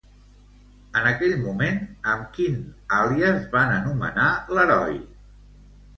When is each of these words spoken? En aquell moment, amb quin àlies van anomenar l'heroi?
En 1.01 1.09
aquell 1.09 1.35
moment, 1.41 1.77
amb 2.13 2.25
quin 2.37 2.57
àlies 3.03 3.45
van 3.55 3.75
anomenar 3.77 4.31
l'heroi? 4.57 4.99